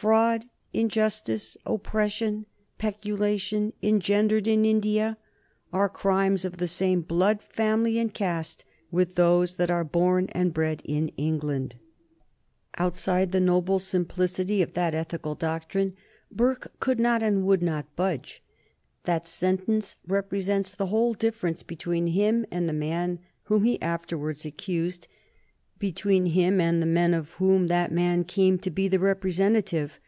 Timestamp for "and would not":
17.20-17.96